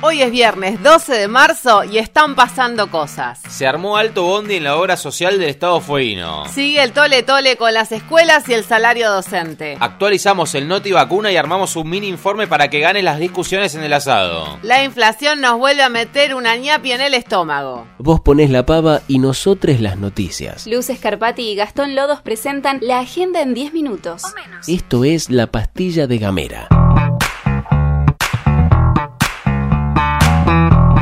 Hoy 0.00 0.22
es 0.22 0.30
viernes 0.30 0.82
12 0.82 1.14
de 1.14 1.28
marzo 1.28 1.84
y 1.84 1.98
están 1.98 2.34
pasando 2.34 2.90
cosas. 2.90 3.40
Se 3.48 3.66
armó 3.66 3.96
alto 3.96 4.24
bondi 4.24 4.56
en 4.56 4.64
la 4.64 4.76
obra 4.76 4.96
social 4.96 5.38
del 5.38 5.48
Estado 5.48 5.80
Fueguino. 5.80 6.46
Sigue 6.48 6.82
el 6.82 6.92
tole 6.92 7.22
tole 7.22 7.56
con 7.56 7.72
las 7.72 7.92
escuelas 7.92 8.48
y 8.48 8.54
el 8.54 8.64
salario 8.64 9.10
docente. 9.10 9.76
Actualizamos 9.80 10.54
el 10.56 10.68
noti 10.68 10.92
vacuna 10.92 11.30
y 11.32 11.36
armamos 11.36 11.76
un 11.76 11.88
mini 11.88 12.08
informe 12.08 12.46
para 12.46 12.68
que 12.68 12.80
ganen 12.80 13.04
las 13.04 13.18
discusiones 13.18 13.74
en 13.76 13.84
el 13.84 13.92
asado. 13.92 14.58
La 14.62 14.84
inflación 14.84 15.40
nos 15.40 15.58
vuelve 15.58 15.82
a 15.82 15.88
meter 15.88 16.34
una 16.34 16.56
ñapi 16.56 16.92
en 16.92 17.00
el 17.00 17.14
estómago. 17.14 17.86
Vos 17.98 18.20
ponés 18.20 18.50
la 18.50 18.66
pava 18.66 19.00
y 19.08 19.20
nosotros 19.20 19.80
las 19.80 19.96
noticias. 19.96 20.66
Luz 20.66 20.90
Escarpati 20.90 21.50
y 21.50 21.54
Gastón 21.54 21.94
Lodos 21.94 22.20
presentan 22.20 22.78
la 22.82 22.98
agenda 22.98 23.40
en 23.40 23.54
10 23.54 23.72
minutos. 23.72 24.22
Esto 24.66 25.04
es 25.04 25.30
la 25.30 25.46
pastilla 25.46 26.06
de 26.06 26.18
Gamera. 26.18 26.68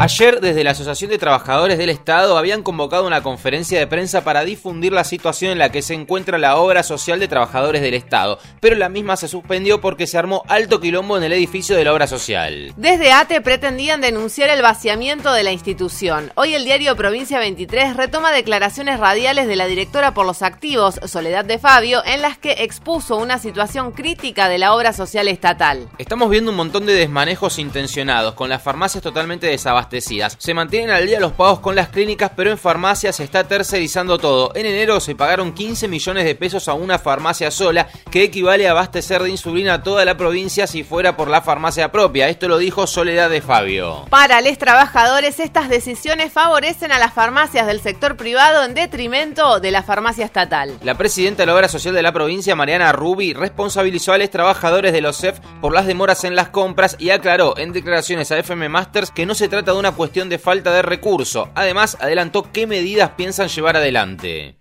Ayer, 0.02 0.40
desde 0.40 0.64
la 0.64 0.72
Asociación 0.72 1.12
de 1.12 1.18
Trabajadores 1.18 1.78
del 1.78 1.88
Estado, 1.88 2.36
habían 2.36 2.64
convocado 2.64 3.06
una 3.06 3.22
conferencia 3.22 3.78
de 3.78 3.86
prensa 3.86 4.24
para 4.24 4.42
difundir 4.42 4.92
la 4.92 5.04
situación 5.04 5.52
en 5.52 5.58
la 5.58 5.70
que 5.70 5.80
se 5.80 5.94
encuentra 5.94 6.38
la 6.38 6.56
obra 6.56 6.82
social 6.82 7.20
de 7.20 7.28
trabajadores 7.28 7.82
del 7.82 7.94
Estado, 7.94 8.40
pero 8.58 8.74
la 8.74 8.88
misma 8.88 9.16
se 9.16 9.28
suspendió 9.28 9.80
porque 9.80 10.08
se 10.08 10.18
armó 10.18 10.42
alto 10.48 10.80
quilombo 10.80 11.16
en 11.16 11.22
el 11.22 11.32
edificio 11.32 11.76
de 11.76 11.84
la 11.84 11.92
obra 11.92 12.08
social. 12.08 12.74
Desde 12.76 13.12
ATE 13.12 13.42
pretendían 13.42 14.00
denunciar 14.00 14.50
el 14.50 14.60
vaciamiento 14.60 15.32
de 15.32 15.44
la 15.44 15.52
institución. 15.52 16.32
Hoy 16.34 16.56
el 16.56 16.64
diario 16.64 16.96
Provincia 16.96 17.38
23 17.38 17.96
retoma 17.96 18.32
declaraciones 18.32 18.98
radiales 18.98 19.46
de 19.46 19.54
la 19.54 19.66
directora 19.66 20.14
por 20.14 20.26
los 20.26 20.42
activos, 20.42 20.98
Soledad 21.04 21.44
de 21.44 21.60
Fabio, 21.60 22.02
en 22.04 22.22
las 22.22 22.38
que 22.38 22.64
expuso 22.64 23.18
una 23.18 23.38
situación 23.38 23.92
crítica 23.92 24.48
de 24.48 24.58
la 24.58 24.74
obra 24.74 24.92
social 24.94 25.28
estatal. 25.28 25.88
Estamos 25.98 26.28
viendo 26.28 26.50
un 26.50 26.56
montón 26.56 26.86
de 26.86 26.94
desmanejos 26.94 27.60
intencionados, 27.60 28.34
con 28.34 28.48
las 28.48 28.64
farmacias 28.64 29.00
totalmente 29.00 29.46
desabastecidas 29.92 30.36
se 30.38 30.54
mantienen 30.54 30.90
al 30.90 31.06
día 31.06 31.20
los 31.20 31.32
pagos 31.32 31.60
con 31.60 31.76
las 31.76 31.88
clínicas, 31.88 32.32
pero 32.34 32.50
en 32.50 32.58
farmacias 32.58 33.16
se 33.16 33.24
está 33.24 33.44
tercerizando 33.44 34.18
todo. 34.18 34.52
En 34.54 34.66
enero 34.66 35.00
se 35.00 35.14
pagaron 35.14 35.52
15 35.52 35.88
millones 35.88 36.24
de 36.24 36.34
pesos 36.34 36.68
a 36.68 36.74
una 36.74 36.98
farmacia 36.98 37.50
sola, 37.50 37.88
que 38.10 38.24
equivale 38.24 38.66
a 38.66 38.72
abastecer 38.72 39.22
de 39.22 39.30
insulina 39.30 39.74
a 39.74 39.82
toda 39.82 40.04
la 40.04 40.16
provincia 40.16 40.66
si 40.66 40.82
fuera 40.82 41.16
por 41.16 41.28
la 41.28 41.42
farmacia 41.42 41.92
propia. 41.92 42.28
Esto 42.28 42.48
lo 42.48 42.58
dijo 42.58 42.86
Soledad 42.86 43.30
de 43.30 43.42
Fabio. 43.42 44.06
Para 44.10 44.40
los 44.40 44.58
trabajadores, 44.58 45.40
estas 45.40 45.68
decisiones 45.68 46.32
favorecen 46.32 46.92
a 46.92 46.98
las 46.98 47.12
farmacias 47.12 47.66
del 47.66 47.80
sector 47.80 48.16
privado 48.16 48.64
en 48.64 48.74
detrimento 48.74 49.60
de 49.60 49.70
la 49.70 49.82
farmacia 49.82 50.24
estatal. 50.24 50.78
La 50.82 50.96
presidenta 50.96 51.42
de 51.42 51.46
la 51.46 51.54
obra 51.54 51.68
social 51.68 51.94
de 51.94 52.02
la 52.02 52.12
provincia, 52.12 52.56
Mariana 52.56 52.92
Rubi, 52.92 53.34
responsabilizó 53.34 54.12
a 54.12 54.18
los 54.18 54.30
trabajadores 54.30 54.92
de 54.92 55.00
los 55.00 55.18
CEF 55.18 55.40
por 55.60 55.72
las 55.72 55.86
demoras 55.86 56.24
en 56.24 56.36
las 56.36 56.48
compras 56.48 56.96
y 56.98 57.10
aclaró 57.10 57.56
en 57.58 57.72
declaraciones 57.72 58.30
a 58.32 58.38
FM 58.38 58.68
Masters 58.68 59.10
que 59.10 59.26
no 59.26 59.34
se 59.34 59.48
trata 59.48 59.72
de 59.72 59.81
una 59.82 59.96
cuestión 59.96 60.28
de 60.28 60.38
falta 60.38 60.72
de 60.72 60.82
recurso. 60.82 61.50
Además, 61.56 61.98
adelantó 62.00 62.52
qué 62.52 62.68
medidas 62.68 63.10
piensan 63.16 63.48
llevar 63.48 63.76
adelante. 63.76 64.54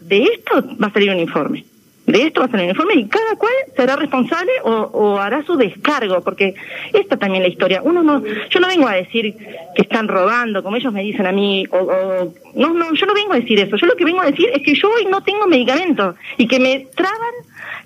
De 0.00 0.22
esto 0.22 0.64
va 0.82 0.86
a 0.86 0.92
salir 0.92 1.10
un 1.10 1.18
informe. 1.18 1.66
De 2.06 2.22
esto 2.22 2.40
va 2.40 2.46
a 2.46 2.50
salir 2.50 2.64
un 2.64 2.70
informe 2.70 2.94
y 2.94 3.08
cada 3.08 3.36
cual 3.36 3.52
será 3.76 3.94
responsable 3.96 4.50
o, 4.64 5.18
hará 5.18 5.44
su 5.44 5.56
descargo, 5.56 6.22
porque 6.22 6.54
esta 6.94 7.18
también 7.18 7.42
es 7.42 7.48
la 7.48 7.52
historia. 7.52 7.82
Uno 7.82 8.02
no, 8.02 8.24
yo 8.24 8.58
no 8.58 8.68
vengo 8.68 8.88
a 8.88 8.94
decir 8.94 9.36
que 9.74 9.82
están 9.82 10.08
robando, 10.08 10.62
como 10.62 10.76
ellos 10.76 10.94
me 10.94 11.02
dicen 11.02 11.26
a 11.26 11.32
mí, 11.32 11.66
o, 11.70 12.32
no, 12.54 12.72
no, 12.72 12.94
yo 12.94 13.04
no 13.04 13.12
vengo 13.12 13.34
a 13.34 13.40
decir 13.40 13.60
eso. 13.60 13.76
Yo 13.76 13.86
lo 13.86 13.96
que 13.96 14.06
vengo 14.06 14.22
a 14.22 14.30
decir 14.30 14.48
es 14.54 14.62
que 14.62 14.74
yo 14.74 14.88
hoy 14.88 15.04
no 15.10 15.22
tengo 15.22 15.46
medicamentos 15.46 16.16
y 16.38 16.48
que 16.48 16.58
me 16.58 16.86
traban 16.96 17.34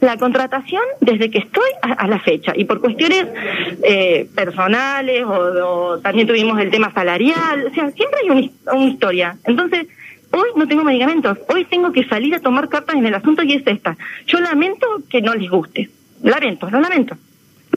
la 0.01 0.17
contratación 0.17 0.83
desde 1.01 1.31
que 1.31 1.39
estoy 1.39 1.69
a, 1.83 2.07
la 2.07 2.19
fecha 2.21 2.53
y 2.55 2.65
por 2.65 2.81
cuestiones 2.81 3.27
eh, 3.83 4.29
personales 4.35 5.25
o, 5.25 5.99
también 6.01 6.27
tuvimos 6.27 6.61
el 6.61 6.71
tema 6.71 6.93
salarial, 6.93 7.67
o 7.67 7.75
sea, 7.75 7.91
siempre 7.91 8.21
hay 8.23 8.51
una, 8.73 8.85
historia. 8.87 9.37
Entonces, 9.45 9.87
hoy 10.33 10.49
no 10.57 10.69
tengo 10.69 10.85
medicamentos, 10.85 11.39
hoy 11.49 11.65
tengo 11.65 11.93
que 11.93 12.05
salir 12.05 12.35
a 12.35 12.41
tomar 12.41 12.69
cartas 12.69 12.97
en 12.97 13.07
el 13.07 13.15
asunto 13.15 13.43
y 13.43 13.55
es 13.55 13.67
esta. 13.67 13.97
Yo 14.27 14.41
lamento 14.41 14.87
que 15.09 15.23
no 15.23 15.35
les 15.35 15.51
guste, 15.51 15.91
lamento, 16.23 16.71
lo 16.71 16.81
lamento. 16.81 17.17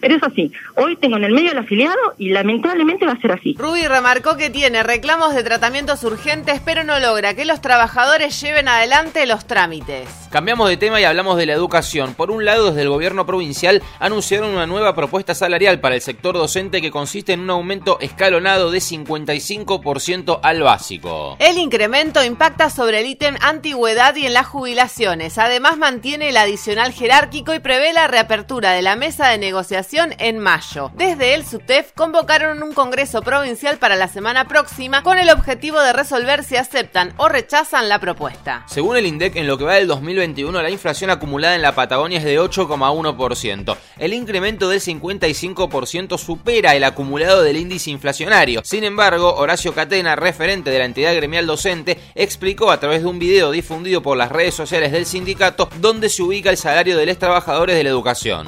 Pero 0.02 0.16
es 0.16 0.24
así. 0.24 0.52
Hoy 0.76 0.96
tengo 0.96 1.18
en 1.18 1.26
el 1.26 1.34
medio 1.34 1.52
el 1.52 1.58
afiliado 1.58 1.98
y 2.18 2.30
lamentablemente 2.30 3.06
va 3.06 3.14
a 3.14 3.20
ser 3.20 3.32
así. 3.32 3.56
Ruby 3.60 3.86
remarcó 3.88 4.38
que 4.38 4.50
tiene 4.50 4.84
reclamos 4.84 5.36
de 5.36 5.44
tratamientos 5.44 6.04
urgentes, 6.04 6.62
pero 6.64 6.84
no 6.84 7.00
logra 7.00 7.34
que 7.34 7.44
los 7.46 7.60
trabajadores 7.60 8.40
lleven 8.42 8.68
adelante 8.68 9.26
los 9.26 9.46
trámites. 9.46 10.29
Cambiamos 10.30 10.70
de 10.70 10.78
tema 10.78 11.02
y 11.02 11.06
hablamos 11.06 11.38
de 11.38 11.48
la 11.48 11.54
educación. 11.54 12.14
Por 12.14 12.30
un 12.30 12.46
lado, 12.46 12.68
desde 12.68 12.84
el 12.84 12.90
gobierno 12.90 13.26
provincial 13.26 13.82
anunciaron 14.00 14.52
una 14.52 14.68
nueva 14.68 14.94
propuesta 14.94 15.34
salarial 15.34 15.80
para 15.80 15.96
el 15.96 16.02
sector 16.02 16.36
docente 16.36 16.84
que 16.84 16.92
consiste 16.92 17.34
en 17.34 17.40
un 17.40 17.50
aumento 17.50 18.00
escalonado 18.00 18.70
de 18.70 18.78
55% 18.78 20.40
al 20.44 20.62
básico. 20.62 21.36
El 21.40 21.58
incremento 21.58 22.24
impacta 22.24 22.70
sobre 22.70 23.00
el 23.00 23.08
ítem 23.08 23.38
antigüedad 23.42 24.16
y 24.18 24.28
en 24.28 24.36
las 24.36 24.46
jubilaciones. 24.46 25.40
Además, 25.40 25.80
mantiene 25.80 26.30
el 26.30 26.38
adicional 26.38 26.94
jerárquico 26.94 27.56
y 27.56 27.60
prevé 27.60 27.92
la 27.92 28.08
reapertura 28.08 28.74
de 28.74 28.84
la 28.84 28.96
mesa 28.96 29.30
de 29.30 29.40
negociación 29.40 30.14
en 30.20 30.38
mayo. 30.38 30.92
Desde 30.94 31.34
el 31.34 31.44
SUTEF 31.44 31.94
convocaron 31.94 32.62
un 32.62 32.74
congreso 32.74 33.24
provincial 33.24 33.80
para 33.80 33.96
la 33.96 34.08
semana 34.08 34.48
próxima 34.48 35.02
con 35.02 35.18
el 35.18 35.32
objetivo 35.32 35.82
de 35.82 35.92
resolver 35.92 36.44
si 36.44 36.56
aceptan 36.56 37.14
o 37.18 37.30
rechazan 37.30 37.90
la 37.90 37.98
propuesta. 37.98 38.64
Según 38.68 38.96
el 38.96 39.08
INDEC, 39.08 39.36
en 39.36 39.48
lo 39.48 39.58
que 39.58 39.64
va 39.64 39.74
del 39.74 39.88
2021, 40.20 40.62
la 40.62 40.70
inflación 40.70 41.10
acumulada 41.10 41.56
en 41.56 41.62
la 41.62 41.74
Patagonia 41.74 42.20
es 42.20 42.26
de 42.26 42.40
8,1%. 42.40 43.78
El 43.98 44.14
incremento 44.14 44.70
del 44.70 44.82
55% 44.82 46.18
supera 46.18 46.76
el 46.76 46.84
acumulado 46.84 47.42
del 47.42 47.58
índice 47.58 47.90
inflacionario. 47.90 48.62
Sin 48.64 48.84
embargo, 48.84 49.36
Horacio 49.36 49.74
Catena, 49.74 50.16
referente 50.16 50.70
de 50.70 50.80
la 50.80 50.86
entidad 50.86 51.16
gremial 51.16 51.48
docente, 51.48 51.98
explicó 52.16 52.72
a 52.72 52.80
través 52.80 53.02
de 53.02 53.08
un 53.08 53.20
video 53.20 53.52
difundido 53.52 54.02
por 54.02 54.18
las 54.18 54.32
redes 54.32 54.54
sociales 54.54 54.92
del 54.92 55.06
sindicato 55.06 55.70
dónde 55.80 56.10
se 56.10 56.24
ubica 56.24 56.50
el 56.50 56.58
salario 56.58 56.98
de 56.98 57.06
los 57.06 57.18
trabajadores 57.18 57.76
de 57.76 57.84
la 57.84 57.90
educación. 57.90 58.48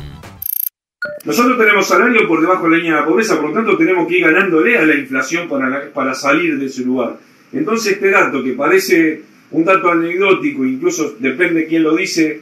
Nosotros 1.23 1.57
tenemos 1.57 1.87
salario 1.87 2.27
por 2.27 2.41
debajo 2.41 2.65
de 2.65 2.71
la 2.71 2.77
línea 2.77 2.95
de 2.95 2.99
la 3.01 3.07
pobreza, 3.07 3.39
por 3.39 3.49
lo 3.49 3.55
tanto 3.55 3.77
tenemos 3.77 4.07
que 4.07 4.17
ir 4.17 4.25
ganándole 4.25 4.77
a 4.77 4.85
la 4.85 4.95
inflación 4.95 5.47
para, 5.47 5.91
para 5.93 6.13
salir 6.13 6.59
de 6.59 6.65
ese 6.65 6.83
lugar. 6.83 7.17
Entonces 7.53 7.93
este 7.93 8.09
dato 8.09 8.43
que 8.43 8.53
parece 8.53 9.30
un 9.51 9.65
dato 9.65 9.91
anecdótico, 9.91 10.65
incluso 10.65 11.15
depende 11.19 11.61
de 11.61 11.67
quién 11.67 11.83
lo 11.83 11.95
dice, 11.95 12.41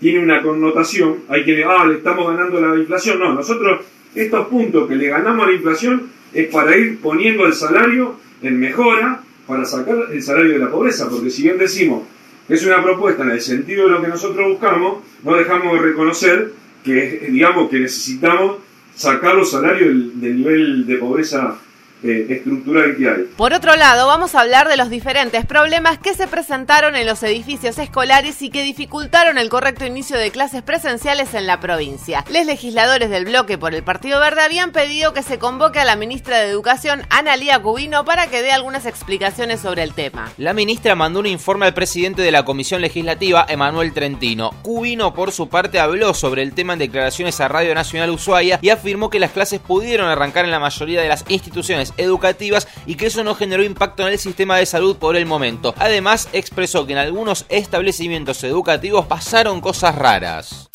tiene 0.00 0.20
una 0.20 0.42
connotación, 0.42 1.20
hay 1.28 1.44
que 1.44 1.64
ah, 1.64 1.86
le 1.86 1.96
estamos 1.96 2.26
ganando 2.28 2.60
la 2.60 2.76
inflación. 2.76 3.18
No, 3.18 3.34
nosotros 3.34 3.80
estos 4.14 4.46
puntos 4.48 4.88
que 4.88 4.96
le 4.96 5.08
ganamos 5.08 5.46
a 5.46 5.50
la 5.50 5.56
inflación 5.56 6.10
es 6.32 6.48
para 6.48 6.76
ir 6.76 7.00
poniendo 7.00 7.46
el 7.46 7.54
salario 7.54 8.16
en 8.42 8.60
mejora 8.60 9.22
para 9.46 9.64
sacar 9.64 10.08
el 10.12 10.22
salario 10.22 10.52
de 10.52 10.58
la 10.58 10.70
pobreza, 10.70 11.08
porque 11.08 11.30
si 11.30 11.42
bien 11.42 11.58
decimos 11.58 12.02
es 12.48 12.64
una 12.66 12.82
propuesta 12.82 13.22
en 13.22 13.30
el 13.30 13.40
sentido 13.40 13.84
de 13.84 13.92
lo 13.92 14.02
que 14.02 14.08
nosotros 14.08 14.46
buscamos, 14.48 15.02
no 15.22 15.34
dejamos 15.34 15.72
de 15.74 15.78
reconocer 15.78 16.52
que 16.84 17.28
digamos 17.30 17.70
que 17.70 17.78
necesitamos 17.78 18.58
sacar 18.94 19.34
los 19.34 19.50
salarios 19.50 20.20
del 20.20 20.36
nivel 20.36 20.86
de 20.86 20.96
pobreza 20.98 21.58
eh, 22.04 22.26
estructural 22.28 22.96
que 22.96 23.08
hay. 23.08 23.22
Por 23.36 23.52
otro 23.52 23.74
lado, 23.76 24.06
vamos 24.06 24.34
a 24.34 24.40
hablar 24.40 24.68
de 24.68 24.76
los 24.76 24.90
diferentes 24.90 25.46
problemas 25.46 25.98
que 25.98 26.14
se 26.14 26.28
presentaron 26.28 26.96
en 26.96 27.06
los 27.06 27.22
edificios 27.22 27.78
escolares 27.78 28.42
y 28.42 28.50
que 28.50 28.62
dificultaron 28.62 29.38
el 29.38 29.48
correcto 29.48 29.86
inicio 29.86 30.18
de 30.18 30.30
clases 30.30 30.62
presenciales 30.62 31.34
en 31.34 31.46
la 31.46 31.60
provincia. 31.60 32.24
Los 32.30 32.44
legisladores 32.46 33.08
del 33.08 33.24
bloque 33.24 33.56
por 33.56 33.74
el 33.74 33.82
Partido 33.82 34.20
Verde 34.20 34.42
habían 34.42 34.72
pedido 34.72 35.14
que 35.14 35.22
se 35.22 35.38
convoque 35.38 35.80
a 35.80 35.84
la 35.84 35.96
ministra 35.96 36.38
de 36.38 36.50
Educación, 36.50 37.06
Analía 37.08 37.60
Cubino, 37.60 38.04
para 38.04 38.26
que 38.26 38.42
dé 38.42 38.52
algunas 38.52 38.84
explicaciones 38.84 39.60
sobre 39.60 39.82
el 39.82 39.94
tema. 39.94 40.30
La 40.36 40.52
ministra 40.52 40.94
mandó 40.94 41.20
un 41.20 41.26
informe 41.26 41.66
al 41.66 41.74
presidente 41.74 42.20
de 42.20 42.32
la 42.32 42.44
Comisión 42.44 42.82
Legislativa, 42.82 43.46
Emanuel 43.48 43.94
Trentino. 43.94 44.50
Cubino, 44.62 45.14
por 45.14 45.32
su 45.32 45.48
parte, 45.48 45.80
habló 45.80 46.12
sobre 46.12 46.42
el 46.42 46.52
tema 46.52 46.74
en 46.74 46.80
declaraciones 46.80 47.40
a 47.40 47.48
Radio 47.48 47.74
Nacional 47.74 48.10
Ushuaia 48.10 48.58
y 48.60 48.68
afirmó 48.68 49.08
que 49.08 49.18
las 49.18 49.30
clases 49.30 49.60
pudieron 49.60 50.08
arrancar 50.08 50.44
en 50.44 50.50
la 50.50 50.60
mayoría 50.60 51.00
de 51.00 51.08
las 51.08 51.24
instituciones 51.28 51.93
educativas 51.96 52.68
y 52.86 52.96
que 52.96 53.06
eso 53.06 53.24
no 53.24 53.34
generó 53.34 53.62
impacto 53.62 54.06
en 54.06 54.12
el 54.12 54.18
sistema 54.18 54.56
de 54.58 54.66
salud 54.66 54.96
por 54.96 55.16
el 55.16 55.26
momento. 55.26 55.74
Además, 55.78 56.28
expresó 56.32 56.86
que 56.86 56.92
en 56.92 56.98
algunos 56.98 57.46
establecimientos 57.48 58.44
educativos 58.44 59.06
pasaron 59.06 59.60
cosas 59.60 59.94
raras 59.96 60.70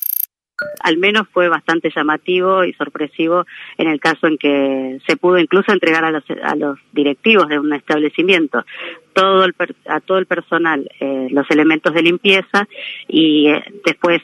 al 0.81 0.97
menos 0.97 1.27
fue 1.31 1.47
bastante 1.47 1.91
llamativo 1.95 2.63
y 2.63 2.73
sorpresivo 2.73 3.45
en 3.77 3.87
el 3.87 3.99
caso 3.99 4.27
en 4.27 4.37
que 4.37 4.99
se 5.07 5.17
pudo 5.17 5.37
incluso 5.37 5.71
entregar 5.71 6.03
a 6.03 6.11
los, 6.55 6.79
directivos 6.91 7.47
de 7.47 7.59
un 7.59 7.73
establecimiento 7.73 8.65
todo 9.13 9.45
el, 9.45 9.55
a 9.87 9.99
todo 9.99 10.17
el 10.17 10.25
personal 10.25 10.89
eh, 10.99 11.27
los 11.31 11.49
elementos 11.49 11.93
de 11.93 12.01
limpieza 12.01 12.67
y 13.07 13.47
eh, 13.47 13.63
después 13.85 14.21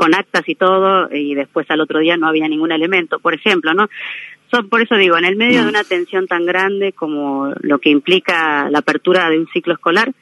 con 0.00 0.14
actas 0.14 0.48
y 0.48 0.54
todo 0.54 1.14
y 1.14 1.34
después 1.34 1.70
al 1.70 1.82
otro 1.82 1.98
día 1.98 2.16
no 2.16 2.26
había 2.26 2.48
ningún 2.48 2.72
elemento 2.72 3.18
por 3.18 3.34
ejemplo 3.34 3.74
no 3.74 3.86
por 4.68 4.82
eso 4.82 4.96
digo, 4.96 5.16
en 5.16 5.24
el 5.24 5.36
medio 5.36 5.62
de 5.62 5.68
una 5.68 5.84
tensión 5.84 6.26
tan 6.26 6.44
grande 6.44 6.92
como 6.92 7.52
lo 7.60 7.78
que 7.78 7.90
implica 7.90 8.68
la 8.70 8.80
apertura 8.80 9.30
de 9.30 9.38
un 9.38 9.46
ciclo 9.48 9.74
escolar, 9.74 10.12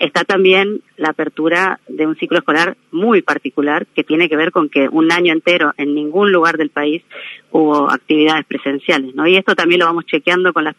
está 0.00 0.24
también 0.24 0.80
la 0.96 1.10
apertura 1.10 1.80
de 1.88 2.06
un 2.06 2.16
ciclo 2.16 2.38
escolar 2.38 2.76
muy 2.92 3.20
particular 3.20 3.86
que 3.94 4.04
tiene 4.04 4.28
que 4.28 4.36
ver 4.36 4.52
con 4.52 4.68
que 4.68 4.88
un 4.88 5.12
año 5.12 5.32
entero 5.32 5.74
en 5.76 5.94
ningún 5.94 6.32
lugar 6.32 6.56
del 6.56 6.70
país 6.70 7.02
hubo 7.50 7.90
actividades 7.90 8.46
presenciales, 8.46 9.14
¿no? 9.14 9.26
Y 9.26 9.36
esto 9.36 9.54
también 9.54 9.80
lo 9.80 9.86
vamos 9.86 10.06
chequeando 10.06 10.52
con 10.52 10.66
el 10.66 10.74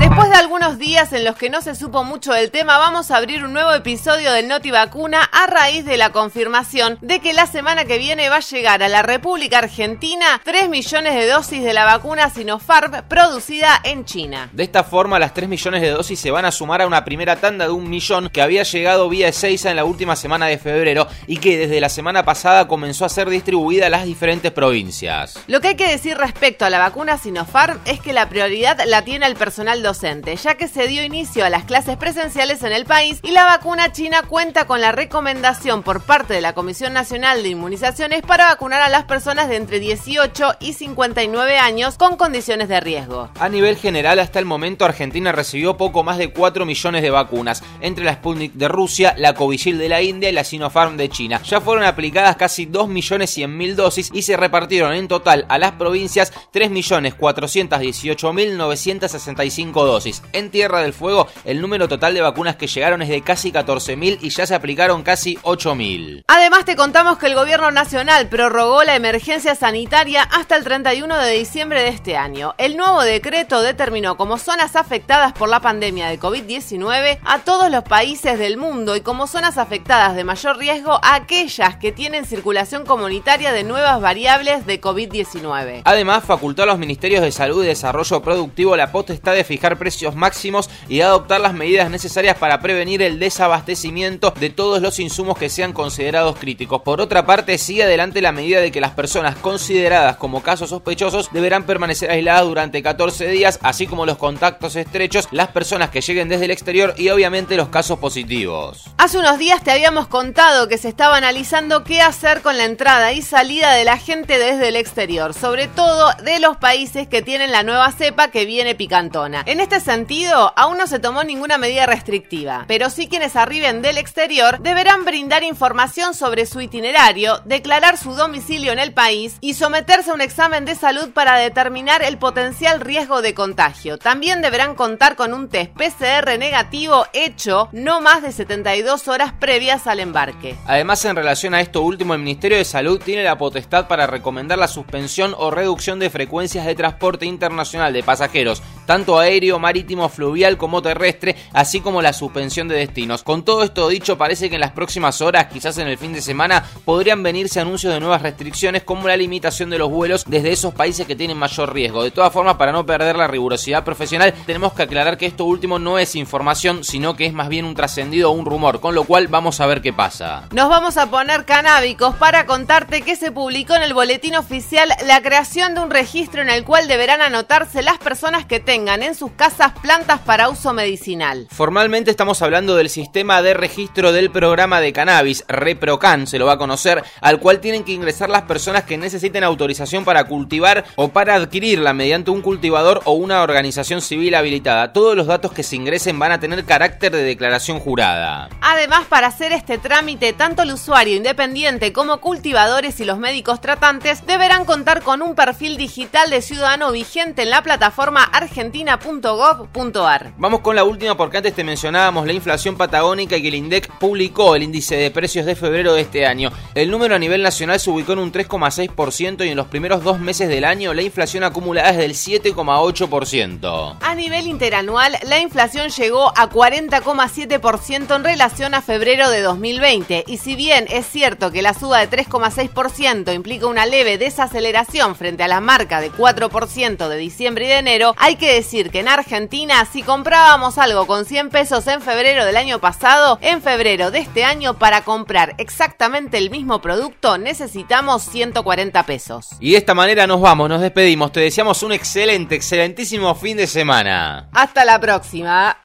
Después 0.00 0.30
de 0.30 0.36
algunos 0.36 0.78
días 0.78 1.12
en 1.12 1.24
los 1.24 1.36
que 1.36 1.50
no 1.50 1.60
se 1.60 1.74
supo 1.74 2.04
mucho 2.04 2.32
del 2.32 2.50
tema, 2.50 2.78
vamos 2.78 3.10
a 3.10 3.18
abrir 3.18 3.44
un 3.44 3.52
nuevo 3.52 3.74
episodio 3.74 4.32
del 4.32 4.48
Noti 4.48 4.70
Vacuna 4.70 5.22
a 5.22 5.46
raíz 5.46 5.84
de 5.84 5.98
la 5.98 6.08
confirmación 6.08 6.96
de 7.02 7.20
que 7.20 7.34
la 7.34 7.46
semana 7.46 7.84
que 7.84 7.98
viene 7.98 8.30
va 8.30 8.36
a 8.36 8.40
llegar 8.40 8.82
a 8.82 8.88
la 8.88 9.02
República 9.02 9.58
Argentina 9.58 10.40
3 10.42 10.70
millones 10.70 11.14
de 11.14 11.26
dosis 11.28 11.62
de 11.62 11.74
la 11.74 11.84
vacuna 11.84 12.30
Sinopharm 12.30 13.02
producida 13.08 13.78
en 13.84 14.06
China. 14.06 14.48
De 14.52 14.62
esta 14.62 14.84
forma, 14.84 15.18
las 15.18 15.34
3 15.34 15.50
millones 15.50 15.82
de 15.82 15.90
dosis 15.90 16.18
se 16.18 16.30
van 16.30 16.46
a 16.46 16.50
sumar 16.50 16.80
a 16.80 16.86
una 16.86 17.04
primera 17.04 17.36
tanda 17.36 17.66
de 17.66 17.72
un 17.72 17.90
millón 17.90 18.30
que 18.30 18.40
había 18.40 18.62
llegado 18.62 19.06
vía 19.10 19.28
Ezeiza 19.28 19.68
en 19.68 19.76
la 19.76 19.84
última 19.84 20.16
semana 20.16 20.46
de 20.46 20.56
febrero 20.56 21.08
y 21.26 21.36
que 21.36 21.58
desde 21.58 21.78
la 21.78 21.90
semana 21.90 22.24
pasada 22.24 22.66
comenzó 22.66 23.04
a 23.04 23.10
ser 23.10 23.28
distribuida 23.28 23.88
a 23.88 23.90
las 23.90 24.06
diferentes 24.06 24.50
provincias. 24.50 25.38
Lo 25.46 25.60
que 25.60 25.68
hay 25.68 25.76
que 25.76 25.90
decir 25.90 26.16
respecto 26.16 26.64
a 26.64 26.70
la 26.70 26.78
vacuna 26.78 27.18
Sinopharm 27.18 27.80
es 27.84 28.00
que 28.00 28.14
la 28.14 28.30
prioridad 28.30 28.80
la 28.86 29.02
tiene 29.02 29.26
el 29.26 29.36
personal 29.36 29.82
docente, 29.82 29.89
ya 29.92 30.54
que 30.54 30.68
se 30.68 30.86
dio 30.86 31.04
inicio 31.04 31.44
a 31.44 31.50
las 31.50 31.64
clases 31.64 31.96
presenciales 31.96 32.62
en 32.62 32.72
el 32.72 32.84
país 32.84 33.18
y 33.24 33.32
la 33.32 33.44
vacuna 33.44 33.90
china 33.90 34.22
cuenta 34.22 34.64
con 34.66 34.80
la 34.80 34.92
recomendación 34.92 35.82
por 35.82 36.00
parte 36.02 36.32
de 36.32 36.40
la 36.40 36.52
Comisión 36.52 36.92
Nacional 36.92 37.42
de 37.42 37.48
Inmunizaciones 37.48 38.22
para 38.22 38.46
vacunar 38.46 38.82
a 38.82 38.88
las 38.88 39.04
personas 39.04 39.48
de 39.48 39.56
entre 39.56 39.80
18 39.80 40.58
y 40.60 40.74
59 40.74 41.58
años 41.58 41.96
con 41.96 42.16
condiciones 42.16 42.68
de 42.68 42.78
riesgo. 42.78 43.30
A 43.40 43.48
nivel 43.48 43.76
general, 43.76 44.20
hasta 44.20 44.38
el 44.38 44.44
momento 44.44 44.84
Argentina 44.84 45.32
recibió 45.32 45.76
poco 45.76 46.04
más 46.04 46.18
de 46.18 46.32
4 46.32 46.64
millones 46.64 47.02
de 47.02 47.10
vacunas, 47.10 47.64
entre 47.80 48.04
la 48.04 48.14
Sputnik 48.14 48.52
de 48.52 48.68
Rusia, 48.68 49.14
la 49.18 49.34
Covishield 49.34 49.80
de 49.80 49.88
la 49.88 50.02
India 50.02 50.28
y 50.28 50.32
la 50.32 50.44
Sinopharm 50.44 50.96
de 50.96 51.08
China. 51.08 51.42
Ya 51.42 51.60
fueron 51.60 51.82
aplicadas 51.82 52.36
casi 52.36 52.66
2 52.66 52.88
millones 52.88 53.30
100 53.30 53.56
mil 53.56 53.74
dosis 53.74 54.10
y 54.12 54.22
se 54.22 54.36
repartieron 54.36 54.94
en 54.94 55.08
total 55.08 55.46
a 55.48 55.58
las 55.58 55.72
provincias 55.72 56.32
3 56.52 56.70
millones 56.70 57.14
418 57.14 58.32
mil 58.32 58.56
965 58.56 59.79
dosis. 59.84 60.22
En 60.32 60.50
Tierra 60.50 60.82
del 60.82 60.92
Fuego, 60.92 61.26
el 61.44 61.60
número 61.60 61.88
total 61.88 62.14
de 62.14 62.20
vacunas 62.20 62.56
que 62.56 62.66
llegaron 62.66 63.02
es 63.02 63.08
de 63.08 63.22
casi 63.22 63.52
14.000 63.52 64.18
y 64.20 64.30
ya 64.30 64.46
se 64.46 64.54
aplicaron 64.54 65.02
casi 65.02 65.36
8.000. 65.38 66.24
Además, 66.28 66.64
te 66.64 66.76
contamos 66.76 67.18
que 67.18 67.26
el 67.26 67.34
Gobierno 67.34 67.70
Nacional 67.70 68.28
prorrogó 68.28 68.84
la 68.84 68.96
emergencia 68.96 69.54
sanitaria 69.54 70.22
hasta 70.22 70.56
el 70.56 70.64
31 70.64 71.18
de 71.18 71.32
diciembre 71.32 71.82
de 71.82 71.88
este 71.88 72.16
año. 72.16 72.54
El 72.58 72.76
nuevo 72.76 73.02
decreto 73.02 73.62
determinó 73.62 74.16
como 74.16 74.38
zonas 74.38 74.76
afectadas 74.76 75.32
por 75.32 75.48
la 75.48 75.60
pandemia 75.60 76.08
de 76.08 76.18
COVID-19 76.18 77.18
a 77.24 77.38
todos 77.40 77.70
los 77.70 77.84
países 77.84 78.38
del 78.38 78.56
mundo 78.56 78.96
y 78.96 79.00
como 79.00 79.26
zonas 79.26 79.58
afectadas 79.58 80.14
de 80.14 80.24
mayor 80.24 80.58
riesgo 80.58 80.98
a 81.02 81.14
aquellas 81.14 81.76
que 81.76 81.92
tienen 81.92 82.24
circulación 82.24 82.84
comunitaria 82.84 83.52
de 83.52 83.64
nuevas 83.64 84.00
variables 84.00 84.66
de 84.66 84.80
COVID-19. 84.80 85.82
Además, 85.84 86.24
facultó 86.24 86.62
a 86.62 86.66
los 86.66 86.78
Ministerios 86.78 87.22
de 87.22 87.32
Salud 87.32 87.64
y 87.64 87.68
Desarrollo 87.68 88.22
Productivo 88.22 88.76
la 88.76 88.92
potestad 88.92 89.34
de 89.34 89.44
fijar 89.44 89.69
precios 89.76 90.14
máximos 90.14 90.70
y 90.88 91.00
adoptar 91.00 91.40
las 91.40 91.54
medidas 91.54 91.90
necesarias 91.90 92.36
para 92.36 92.60
prevenir 92.60 93.02
el 93.02 93.18
desabastecimiento 93.18 94.32
de 94.38 94.50
todos 94.50 94.80
los 94.82 94.98
insumos 94.98 95.38
que 95.38 95.48
sean 95.48 95.72
considerados 95.72 96.38
críticos. 96.38 96.82
Por 96.82 97.00
otra 97.00 97.26
parte, 97.26 97.58
sigue 97.58 97.84
adelante 97.84 98.22
la 98.22 98.32
medida 98.32 98.60
de 98.60 98.72
que 98.72 98.80
las 98.80 98.92
personas 98.92 99.36
consideradas 99.36 100.16
como 100.16 100.42
casos 100.42 100.70
sospechosos 100.70 101.30
deberán 101.32 101.64
permanecer 101.64 102.10
aisladas 102.10 102.44
durante 102.44 102.82
14 102.82 103.28
días, 103.28 103.58
así 103.62 103.86
como 103.86 104.06
los 104.06 104.18
contactos 104.18 104.76
estrechos, 104.76 105.28
las 105.30 105.48
personas 105.48 105.90
que 105.90 106.00
lleguen 106.00 106.28
desde 106.28 106.46
el 106.46 106.50
exterior 106.50 106.94
y 106.96 107.10
obviamente 107.10 107.56
los 107.56 107.68
casos 107.68 107.98
positivos. 107.98 108.84
Hace 108.98 109.18
unos 109.18 109.38
días 109.38 109.62
te 109.62 109.70
habíamos 109.70 110.06
contado 110.08 110.68
que 110.68 110.78
se 110.78 110.88
estaba 110.88 111.16
analizando 111.16 111.84
qué 111.84 112.02
hacer 112.02 112.42
con 112.42 112.58
la 112.58 112.64
entrada 112.64 113.12
y 113.12 113.22
salida 113.22 113.72
de 113.72 113.84
la 113.84 113.96
gente 113.96 114.38
desde 114.38 114.68
el 114.68 114.76
exterior, 114.76 115.34
sobre 115.34 115.68
todo 115.68 116.10
de 116.22 116.40
los 116.40 116.56
países 116.56 117.08
que 117.08 117.22
tienen 117.22 117.52
la 117.52 117.62
nueva 117.62 117.90
cepa 117.92 118.28
que 118.28 118.44
viene 118.44 118.74
picantona. 118.74 119.42
En 119.46 119.59
este 119.60 119.80
sentido, 119.80 120.52
aún 120.56 120.78
no 120.78 120.86
se 120.86 120.98
tomó 120.98 121.24
ninguna 121.24 121.58
medida 121.58 121.86
restrictiva, 121.86 122.64
pero 122.66 122.90
sí 122.90 123.08
quienes 123.08 123.36
arriben 123.36 123.82
del 123.82 123.98
exterior 123.98 124.58
deberán 124.60 125.04
brindar 125.04 125.42
información 125.42 126.14
sobre 126.14 126.46
su 126.46 126.60
itinerario, 126.60 127.40
declarar 127.44 127.96
su 127.96 128.14
domicilio 128.14 128.72
en 128.72 128.78
el 128.78 128.92
país 128.92 129.36
y 129.40 129.54
someterse 129.54 130.10
a 130.10 130.14
un 130.14 130.20
examen 130.20 130.64
de 130.64 130.74
salud 130.74 131.10
para 131.10 131.36
determinar 131.36 132.02
el 132.02 132.18
potencial 132.18 132.80
riesgo 132.80 133.22
de 133.22 133.34
contagio. 133.34 133.98
También 133.98 134.42
deberán 134.42 134.74
contar 134.74 135.16
con 135.16 135.34
un 135.34 135.48
test 135.48 135.72
PCR 135.72 136.38
negativo 136.38 137.06
hecho 137.12 137.68
no 137.72 138.00
más 138.00 138.22
de 138.22 138.32
72 138.32 139.08
horas 139.08 139.32
previas 139.38 139.86
al 139.86 140.00
embarque. 140.00 140.56
Además, 140.66 141.04
en 141.04 141.16
relación 141.16 141.54
a 141.54 141.60
esto 141.60 141.82
último, 141.82 142.14
el 142.14 142.20
Ministerio 142.20 142.58
de 142.58 142.64
Salud 142.64 143.00
tiene 143.02 143.24
la 143.24 143.38
potestad 143.38 143.88
para 143.88 144.06
recomendar 144.06 144.58
la 144.58 144.68
suspensión 144.68 145.34
o 145.36 145.50
reducción 145.50 145.98
de 145.98 146.10
frecuencias 146.10 146.66
de 146.66 146.74
transporte 146.74 147.26
internacional 147.26 147.92
de 147.92 148.02
pasajeros, 148.02 148.62
tanto 148.90 149.20
aéreo, 149.20 149.60
marítimo, 149.60 150.08
fluvial 150.08 150.56
como 150.58 150.82
terrestre, 150.82 151.36
así 151.52 151.80
como 151.80 152.02
la 152.02 152.12
suspensión 152.12 152.66
de 152.66 152.74
destinos. 152.74 153.22
Con 153.22 153.44
todo 153.44 153.62
esto 153.62 153.88
dicho, 153.88 154.18
parece 154.18 154.48
que 154.48 154.56
en 154.56 154.62
las 154.62 154.72
próximas 154.72 155.20
horas, 155.20 155.46
quizás 155.46 155.78
en 155.78 155.86
el 155.86 155.96
fin 155.96 156.12
de 156.12 156.20
semana, 156.20 156.64
podrían 156.84 157.22
venirse 157.22 157.60
anuncios 157.60 157.94
de 157.94 158.00
nuevas 158.00 158.20
restricciones 158.20 158.82
como 158.82 159.06
la 159.06 159.16
limitación 159.16 159.70
de 159.70 159.78
los 159.78 159.90
vuelos 159.90 160.24
desde 160.26 160.50
esos 160.50 160.74
países 160.74 161.06
que 161.06 161.14
tienen 161.14 161.38
mayor 161.38 161.72
riesgo. 161.72 162.02
De 162.02 162.10
todas 162.10 162.32
formas, 162.32 162.56
para 162.56 162.72
no 162.72 162.84
perder 162.84 163.14
la 163.14 163.28
rigurosidad 163.28 163.84
profesional, 163.84 164.34
tenemos 164.44 164.72
que 164.72 164.82
aclarar 164.82 165.16
que 165.16 165.26
esto 165.26 165.44
último 165.44 165.78
no 165.78 165.96
es 165.96 166.16
información, 166.16 166.82
sino 166.82 167.14
que 167.14 167.26
es 167.26 167.32
más 167.32 167.48
bien 167.48 167.66
un 167.66 167.76
trascendido 167.76 168.30
o 168.30 168.34
un 168.34 168.44
rumor, 168.44 168.80
con 168.80 168.96
lo 168.96 169.04
cual 169.04 169.28
vamos 169.28 169.60
a 169.60 169.66
ver 169.66 169.82
qué 169.82 169.92
pasa. 169.92 170.48
Nos 170.50 170.68
vamos 170.68 170.96
a 170.96 171.08
poner 171.08 171.44
canábicos 171.44 172.16
para 172.16 172.44
contarte 172.44 173.02
que 173.02 173.14
se 173.14 173.30
publicó 173.30 173.76
en 173.76 173.82
el 173.82 173.94
boletín 173.94 174.34
oficial 174.34 174.92
la 175.06 175.22
creación 175.22 175.76
de 175.76 175.80
un 175.80 175.90
registro 175.90 176.42
en 176.42 176.50
el 176.50 176.64
cual 176.64 176.88
deberán 176.88 177.22
anotarse 177.22 177.84
las 177.84 177.98
personas 177.98 178.46
que 178.46 178.58
tengan 178.58 178.79
en 178.88 179.14
sus 179.14 179.30
casas 179.32 179.72
plantas 179.82 180.20
para 180.20 180.48
uso 180.48 180.72
medicinal. 180.72 181.46
Formalmente 181.50 182.10
estamos 182.10 182.40
hablando 182.40 182.76
del 182.76 182.88
sistema 182.88 183.42
de 183.42 183.52
registro 183.52 184.10
del 184.10 184.30
programa 184.30 184.80
de 184.80 184.94
cannabis, 184.94 185.44
ReproCan, 185.48 186.26
se 186.26 186.38
lo 186.38 186.46
va 186.46 186.54
a 186.54 186.58
conocer, 186.58 187.04
al 187.20 187.38
cual 187.40 187.60
tienen 187.60 187.84
que 187.84 187.92
ingresar 187.92 188.30
las 188.30 188.42
personas 188.42 188.84
que 188.84 188.96
necesiten 188.96 189.44
autorización 189.44 190.04
para 190.06 190.24
cultivar 190.24 190.86
o 190.96 191.08
para 191.08 191.34
adquirirla 191.34 191.92
mediante 191.92 192.30
un 192.30 192.40
cultivador 192.40 193.02
o 193.04 193.12
una 193.12 193.42
organización 193.42 194.00
civil 194.00 194.34
habilitada. 194.34 194.94
Todos 194.94 195.14
los 195.14 195.26
datos 195.26 195.52
que 195.52 195.62
se 195.62 195.76
ingresen 195.76 196.18
van 196.18 196.32
a 196.32 196.40
tener 196.40 196.64
carácter 196.64 197.12
de 197.12 197.22
declaración 197.22 197.80
jurada. 197.80 198.48
Además, 198.62 199.04
para 199.08 199.26
hacer 199.26 199.52
este 199.52 199.76
trámite, 199.76 200.32
tanto 200.32 200.62
el 200.62 200.72
usuario 200.72 201.16
independiente 201.16 201.92
como 201.92 202.20
cultivadores 202.22 202.98
y 203.00 203.04
los 203.04 203.18
médicos 203.18 203.60
tratantes 203.60 204.26
deberán 204.26 204.64
contar 204.64 205.02
con 205.02 205.20
un 205.20 205.34
perfil 205.34 205.76
digital 205.76 206.30
de 206.30 206.40
ciudadano 206.40 206.92
vigente 206.92 207.42
en 207.42 207.50
la 207.50 207.62
plataforma 207.62 208.24
argentina.gov.ar. 208.70 210.32
Vamos 210.38 210.60
con 210.60 210.76
la 210.76 210.84
última 210.84 211.16
porque 211.16 211.38
antes 211.38 211.54
te 211.54 211.64
mencionábamos 211.64 212.24
la 212.26 212.32
inflación 212.32 212.76
patagónica 212.76 213.36
y 213.36 213.42
que 213.42 213.48
el 213.48 213.54
INDEC 213.56 213.98
publicó 213.98 214.54
el 214.54 214.62
índice 214.62 214.96
de 214.96 215.10
precios 215.10 215.44
de 215.44 215.56
febrero 215.56 215.94
de 215.94 216.02
este 216.02 216.24
año. 216.24 216.52
El 216.74 216.90
número 216.90 217.16
a 217.16 217.18
nivel 217.18 217.42
nacional 217.42 217.80
se 217.80 217.90
ubicó 217.90 218.12
en 218.12 218.20
un 218.20 218.32
3,6% 218.32 219.44
y 219.44 219.48
en 219.48 219.56
los 219.56 219.66
primeros 219.66 220.04
dos 220.04 220.20
meses 220.20 220.48
del 220.48 220.64
año 220.64 220.94
la 220.94 221.02
inflación 221.02 221.42
acumulada 221.42 221.90
es 221.90 221.96
del 221.96 222.12
7,8%. 222.12 223.96
A 224.00 224.14
nivel 224.14 224.46
interanual, 224.46 225.16
la 225.24 225.40
inflación 225.40 225.90
llegó 225.90 226.28
a 226.38 226.48
40,7% 226.48 228.14
en 228.14 228.24
relación 228.24 228.74
a 228.74 228.82
febrero 228.82 229.30
de 229.30 229.40
2020 229.40 230.24
y 230.28 230.36
si 230.38 230.54
bien 230.54 230.86
es 230.90 231.06
cierto 231.06 231.50
que 231.50 231.62
la 231.62 231.74
suba 231.74 231.98
de 231.98 232.08
3,6% 232.08 233.34
implica 233.34 233.66
una 233.66 233.86
leve 233.86 234.18
desaceleración 234.18 235.16
frente 235.16 235.42
a 235.42 235.48
la 235.48 235.60
marca 235.60 236.00
de 236.00 236.12
4% 236.12 237.08
de 237.08 237.16
diciembre 237.16 237.64
y 237.64 237.68
de 237.68 237.78
enero, 237.78 238.14
hay 238.16 238.36
que 238.36 238.49
decir 238.54 238.90
que 238.90 239.00
en 239.00 239.08
Argentina 239.08 239.86
si 239.90 240.02
comprábamos 240.02 240.78
algo 240.78 241.06
con 241.06 241.24
100 241.24 241.50
pesos 241.50 241.86
en 241.86 242.00
febrero 242.00 242.44
del 242.44 242.56
año 242.56 242.78
pasado, 242.78 243.38
en 243.40 243.62
febrero 243.62 244.10
de 244.10 244.20
este 244.20 244.44
año 244.44 244.78
para 244.78 245.02
comprar 245.02 245.54
exactamente 245.58 246.38
el 246.38 246.50
mismo 246.50 246.80
producto 246.80 247.38
necesitamos 247.38 248.22
140 248.24 249.02
pesos. 249.04 249.48
Y 249.60 249.72
de 249.72 249.78
esta 249.78 249.94
manera 249.94 250.26
nos 250.26 250.40
vamos, 250.40 250.68
nos 250.68 250.80
despedimos, 250.80 251.32
te 251.32 251.40
deseamos 251.40 251.82
un 251.82 251.92
excelente, 251.92 252.54
excelentísimo 252.54 253.34
fin 253.34 253.56
de 253.56 253.66
semana. 253.66 254.48
Hasta 254.52 254.84
la 254.84 255.00
próxima. 255.00 255.76